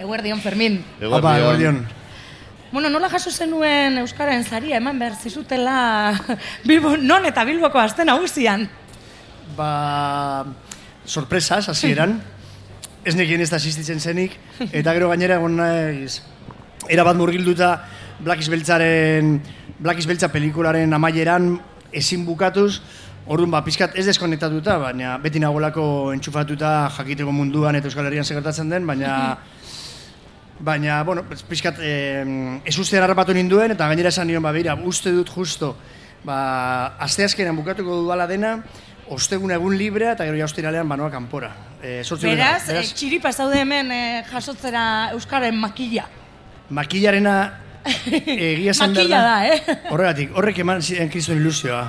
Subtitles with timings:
[0.00, 0.80] Eguerdion, Fermin.
[1.12, 1.84] Apa, eguerdion.
[2.72, 6.14] Bueno, nola jaso zenuen Euskaren zaria, eman behar zizutela
[6.68, 8.68] Bilbo, non eta Bilboko azten nagusian?
[9.58, 10.46] Ba,
[11.04, 12.20] sorpresas, hasieran.
[13.04, 14.38] ez nekien ez da asistitzen zenik.
[14.70, 16.22] Eta gero gainera egon naiz,
[16.88, 17.74] era bat murgilduta
[18.20, 19.38] Black Beltzaren,
[19.80, 21.54] Black Beltza pelikularen amaieran
[21.92, 22.80] ezin bukatuz,
[23.30, 28.72] Orduan, ba, pizkat ez deskonektatuta, baina beti nagolako entxufatuta jakiteko munduan eta Euskal Herrian segertatzen
[28.72, 29.36] den, baina
[30.60, 35.12] Baina, bueno, pixkat, eh, ez ustean harrapatu ninduen, eta gainera esan nion, ba, beira, uste
[35.14, 35.72] dut justo,
[36.24, 38.58] ba, asteazkenean bukatuko dudala dena,
[39.08, 41.50] ostegun egun librea, eta gero ja ostiralean banoa kanpora.
[41.80, 44.84] Eh, beraz, beraz, e, txiripa zaude hemen e, jasotzera
[45.16, 46.04] Euskaren makilla.
[46.68, 47.36] Makillarena
[48.20, 49.78] egia esan Makilla da, eh?
[49.90, 51.86] Horregatik, horrek eman ziren kristuen ilusioa.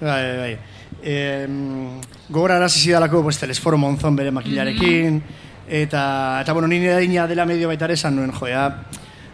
[0.00, 0.54] Bai, bai, bai.
[1.00, 1.14] E,
[2.28, 7.46] gogora arazi zidalako, pues, telesforo monzon bere makillarekin, mm Eta, eta bueno, nire daina dela
[7.46, 8.64] medio baita ere esan nuen, joea.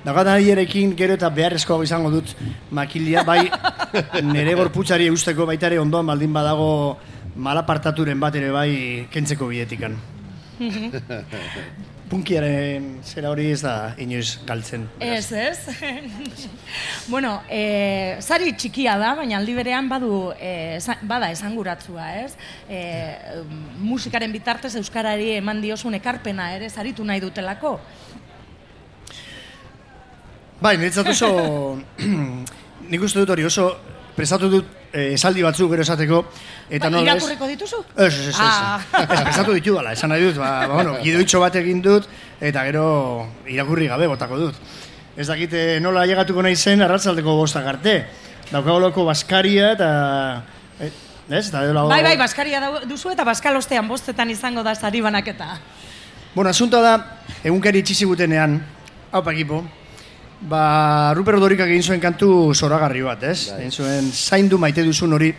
[0.05, 2.35] Dagat erekin gero eta beharrezko izango dut
[2.71, 3.49] makilia, bai
[4.35, 6.69] nire gorputzari eusteko baita ere ondoan baldin badago
[7.37, 8.71] malapartaturen bat ere bai
[9.11, 9.97] kentzeko bidetikan.
[12.11, 14.87] punkiaren zera hori ez da inoiz galtzen.
[15.03, 15.59] Ez, ez.
[17.13, 22.37] bueno, e, zari txikia da, baina aldi berean badu, e, bada esanguratzua, ez?
[22.71, 22.83] E,
[23.83, 27.77] musikaren bitartez Euskarari eman diosun ekarpena, ere, zaritu nahi dutelako?
[30.63, 31.31] Bai, niretzat oso,
[32.91, 33.73] nik uste dut hori oso,
[34.17, 36.23] prestatu dut eh, esaldi batzuk gero esateko.
[36.71, 37.83] Eta ba, irakurriko dituzu?
[37.95, 38.41] Ez, ez, ez.
[38.41, 38.81] Ah.
[38.81, 40.41] Ez, prestatu ditu dala, esan nahi dut.
[40.41, 42.09] Ba, ba, bueno, gidoitxo bat egin dut,
[42.41, 42.87] eta gero
[43.53, 44.61] irakurri gabe botako dut.
[45.17, 47.99] Ez dakit eh, nola llegatuko nahi zen arratzaldeko bostak arte.
[48.51, 49.91] Daukagoloko Baskaria eta...
[50.81, 50.91] Eh,
[51.31, 55.57] ez, eta Bai, bai, Baskaria duzu eta Baskalostean bostetan izango da zari banaketa.
[56.35, 56.95] Bueno, asuntoa da,
[57.49, 58.59] egunkari itxizigutenean,
[59.11, 59.63] hau pakipo,
[60.41, 63.49] Ba, Ruper Odorik egin zuen kantu zoragarri bat, ez?
[63.49, 63.63] Bai.
[63.63, 65.31] Egin zuen zaindu maite duzun hori.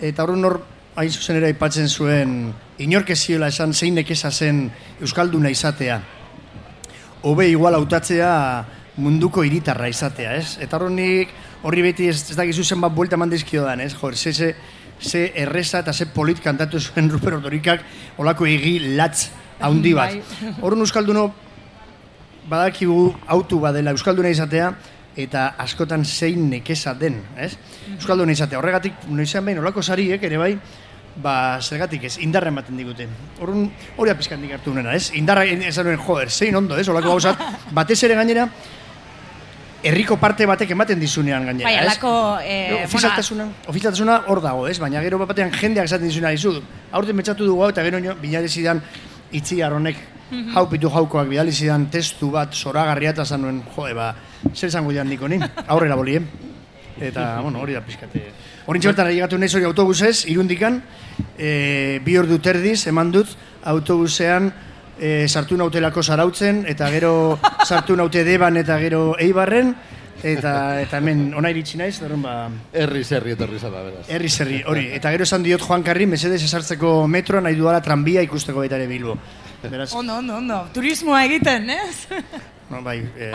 [0.00, 0.58] Eta hori nor,
[1.00, 2.52] hain zuzen ere aipatzen zuen,
[2.84, 4.66] inorkezioela esan zein nekeza zen
[5.00, 6.00] Euskalduna izatea.
[7.22, 8.30] Hobe igual hautatzea
[9.00, 10.58] munduko iritarra izatea, ez?
[10.60, 11.26] Eta hori
[11.62, 13.94] horri beti ez, ez dakizu zen bat buelta mandizkio dan, ez?
[13.96, 14.54] Jor, ze, ze,
[15.00, 17.84] ze erreza eta ze polit kantatu zuen Ruper Odorikak
[18.18, 19.30] olako egi latz
[19.60, 20.12] haundi bat.
[20.12, 20.54] Bai.
[20.60, 21.30] Horren Euskalduno
[22.50, 24.72] badakigu autu badela Euskalduna izatea,
[25.16, 27.54] eta askotan zein nekeza den, ez?
[27.96, 30.52] Euskalduna izatea, horregatik, noizean behin, olako sariek ere bai,
[31.20, 33.06] ba, zergatik ez, indarra ematen digute.
[33.40, 35.10] Horren, hori apizkan hartu nena, ez?
[35.18, 36.88] Indarra esan duen, joder, zein ondo, ez?
[36.88, 37.42] Olako gauzat,
[37.78, 38.46] batez ere gainera,
[39.82, 41.98] herriko parte batek ematen dizunean gainera, bai, ez?
[42.44, 44.78] Eh, ofizialtasuna, ofizialtasuna hor dago, ez?
[44.82, 46.58] Baina gero batean jendeak esaten dizunean dizu.
[46.92, 48.82] Aurten betxatu dugu eta gero binarezidan
[49.34, 50.56] itzi arronek -hmm.
[50.56, 54.14] hau pitu jaukoak bidali zidan testu bat zoragarria eta zanuen, joe, ba,
[54.54, 56.26] zer izango dian niko nin, aurrera bolien.
[57.00, 58.32] Eta, bueno, hori da pizkate.
[58.66, 60.82] Horin txertan ari gatu nahi autobusez, irundikan,
[61.38, 63.28] e, bi ordu terdiz, eman dut,
[63.64, 64.52] autobusean
[64.98, 67.38] e, sartu nautelako zarautzen, eta gero
[67.68, 69.74] sartu naute deban eta gero eibarren,
[70.22, 72.34] eta eta hemen ona iritsi naiz, dorren ba
[72.76, 74.04] herri zerri etorri zara beraz.
[74.08, 74.88] Herri zerri, hori.
[74.96, 78.86] Eta gero esan diot Juan Carri, mesedes esartzeko metroa nahi dudala tranbia ikusteko baita ere
[78.90, 79.16] Bilbo.
[79.62, 79.92] Beraz...
[79.94, 80.60] Ondo, ondo, ondo.
[80.72, 82.06] Turismoa egiten, ez?
[82.70, 82.98] No, bai.
[83.16, 83.32] Eh...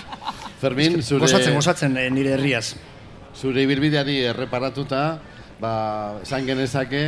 [0.62, 1.26] Fermin, zure...
[1.26, 2.76] Gozatzen, gozatzen eh, nire herriaz.
[3.36, 5.00] Zure ibilbideari erreparatuta,
[5.60, 5.72] ba,
[6.22, 7.02] esan genezake,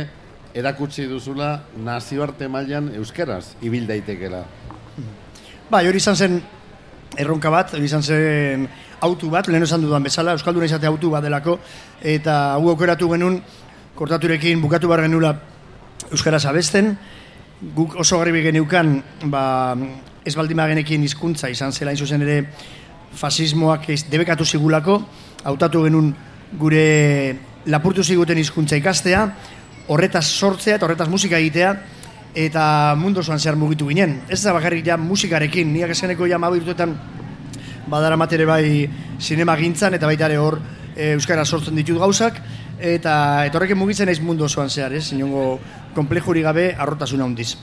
[0.53, 1.55] erakutsi duzula
[1.85, 4.43] nazioarte mailan euskeraz ibil daitekela.
[5.69, 6.39] Bai, hori izan zen
[7.17, 8.67] erronka bat, hori izan zen
[9.05, 11.57] autu bat, lehen esan dudan bezala, Euskalduna izate autu bat delako,
[12.01, 13.39] eta gu okeratu genuen,
[13.95, 15.33] kortaturekin bukatu bar genula
[16.09, 16.95] Euskaraz abesten,
[17.59, 19.75] guk oso garbi geneukan ba,
[20.23, 22.41] ez baldima genekin hizkuntza izan zela zuzen ere
[23.19, 25.01] fasismoak ez debekatu zigulako
[25.43, 26.13] hautatu genuen
[26.59, 29.25] gure lapurtu ziguten hizkuntza ikastea
[29.89, 31.73] horretaz sortzea eta horretaz musika egitea
[32.35, 36.61] eta mundu zoan zehar mugitu ginen ez da bakarrik ja musikarekin niak eskeneko ja mabu
[37.89, 38.89] badara matere bai
[39.19, 40.59] sinema gintzan eta baita ere hor
[40.95, 42.39] e, euskara sortzen ditut gauzak
[42.79, 45.11] eta etorrekin mugitzen naiz mundu osoan zehar, ez?
[45.11, 45.59] Inongo
[45.95, 47.55] komplejuri gabe arrotasuna hundiz.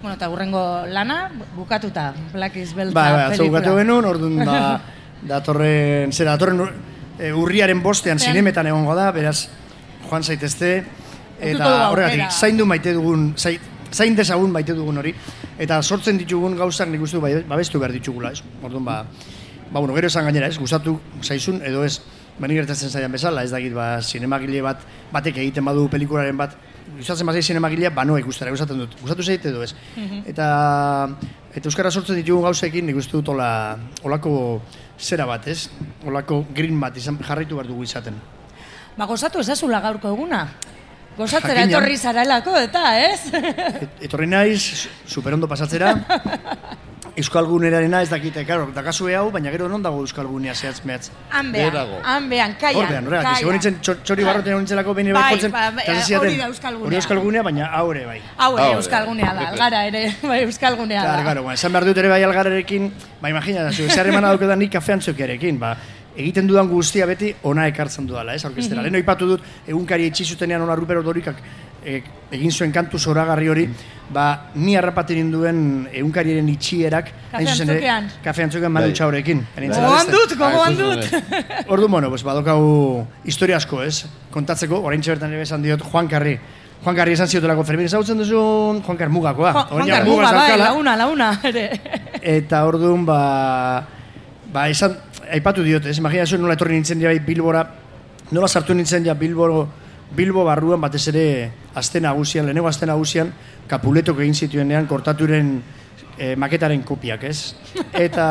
[0.00, 3.58] Bueno, eta hurrengo lana, bukatuta, Black is Belta ba, ba, pelikula.
[3.58, 4.80] Bukatu genuen, orduan, ba,
[5.32, 6.62] datorren, zera, datorren
[7.18, 9.48] e, urriaren bostean zinemetan egongo da, beraz,
[10.06, 10.70] joan zaitezte,
[11.40, 13.58] eta horregatik, zain du maite dugun, zain,
[13.90, 15.14] zain dezagun maite dugun hori,
[15.58, 18.44] eta sortzen ditugun gauzak nik uste babestu behar ditugula, ez?
[18.62, 19.02] Orduan, ba,
[19.72, 20.60] ba, bueno, gero esan gainera, ez?
[20.62, 21.98] Gustatu zaizun, edo ez,
[22.38, 26.52] Bani gertatzen zaian bezala, ez dakit, ba, sinemagile bat, batek egiten badu pelikularen bat,
[26.96, 28.96] gustatzen bazai zinemagilea, banoa ikustera, gustatzen dut.
[29.02, 29.74] Gustatu zait edo ez.
[30.26, 30.48] Eta,
[31.52, 33.50] eta Euskara sortzen ditugun gauzekin, nik uste dut ola,
[34.08, 34.32] olako
[34.98, 35.68] zera bat, ez?
[36.06, 38.18] Olako green bat, izan jarraitu behar dugu izaten.
[38.96, 40.46] Ba, gozatu ezazula gaurko eguna.
[41.18, 41.78] Gozatzera Jakina.
[41.78, 43.32] etorri zarelako, eta, ez?
[43.34, 45.94] Et, etorri naiz, superondo pasatzera.
[47.18, 51.10] Euskalgunerarena ez dakite, karo, dakazue hau, baina gero non dago Euskalgunea zehatz mehatz.
[51.30, 51.98] Han behan, Beherago.
[52.04, 52.78] han behan, kaian.
[52.84, 56.18] Horrean, horrean, segon nintzen txor- txori barroten egon nintzelako behin Bai, jotzen, ba, ba, eta
[56.20, 56.86] hori da Euskalgunea.
[56.86, 58.18] Hori Euskalgunea, baina haure bai.
[58.36, 61.22] Hau ere Hau, euskalgunea da, algara ere, bai euskalgunea Claro, da.
[61.28, 64.56] claro, bueno, esan behar dut ere bai algararekin, ba, imagina, zu, ez harremana dauke da
[64.56, 65.74] nik kafean txokiarekin, ba,
[66.18, 68.82] egiten dudan guztia beti ona ekartzen dudala, ez, orkestera.
[68.82, 71.36] Lehen ipatu dut, egunkari etxi zutenean ona Rupero Dorikak
[71.88, 72.02] e,
[72.36, 73.64] egin zuen kantu zoragarri hori,
[74.12, 74.24] ba,
[74.56, 75.58] ni harrapaten ninduen
[75.92, 78.06] egunkariaren itxierak, hain zuzen ere, Kafeantzokian.
[78.24, 78.94] kafeantzokian Manu Bai.
[78.96, 79.42] Txaurekin.
[79.56, 81.34] Gogoan dut, gogoan Ah, dut.
[81.74, 84.06] Ordu, bueno, pues, badokau historia asko, ez?
[84.32, 86.38] Kontatzeko, orain bertan ere esan diot, Juan Carri.
[86.84, 88.38] Juan Carri esan ziotelako, Fermin, ezagutzen duzu
[88.86, 89.52] Juan Carri mugakoa.
[89.52, 91.66] Juan Juan mugaz Carmuga, bai, launa, launa, ere.
[92.36, 93.82] Eta orduan, ba,
[94.52, 94.94] ba, esan,
[95.32, 97.64] aipatu diot, ez, imagina zuen nola etorri nintzen ja bai Bilbora,
[98.32, 99.66] nola sartu nintzen ja Bilbo,
[100.16, 101.26] Bilbo barruan batez ere
[101.76, 103.32] aste nagusian, lehenengo aste nagusian,
[103.68, 105.58] kapuletok egin zituenean kortaturen
[106.16, 107.54] eh, maketaren kopiak, ez?
[108.06, 108.26] Eta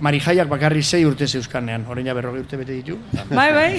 [0.00, 2.98] Marijaiak bakarri sei urte zeuzkanean, orain ja berrogei urte bete ditu.
[3.30, 3.72] bai, bai.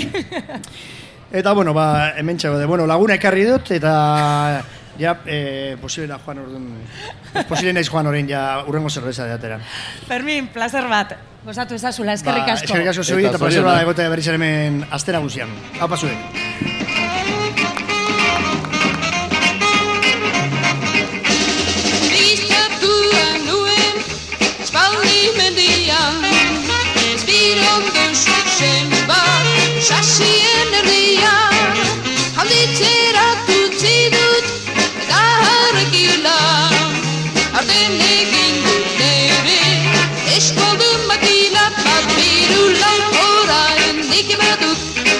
[1.31, 3.93] Eta, bueno, ba, hemen txago de, bueno, laguna ekarri dut, eta
[4.99, 6.67] ja, eh, posiblena joan orduan,
[7.49, 9.59] posible naiz joan orain ja urrengo zerbeza de atera.
[10.07, 11.15] Fermin, placer bat.
[11.45, 12.67] Gozatu ezazula, eskerrik Ba, asko.
[12.67, 15.55] Eskerrik asko zuei Eta placer bada egotea berriz ere hemen aste nagusian.
[15.79, 17.18] Hau pasuek.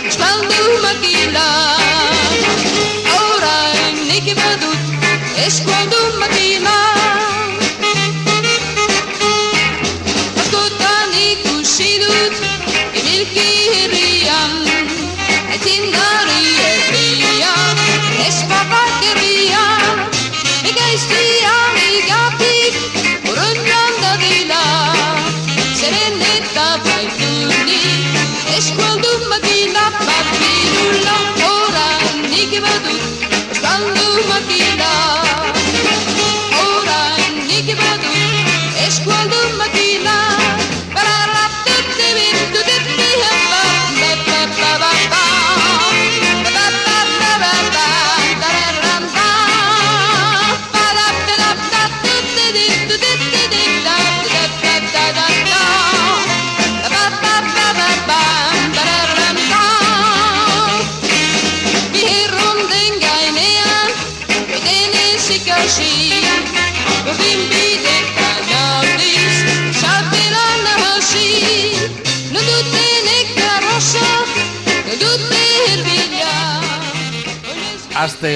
[0.10, 1.48] Spaldu makila
[3.20, 4.82] Orain nik badut,
[5.48, 6.99] eskoldu makila
[78.00, 78.30] Hasta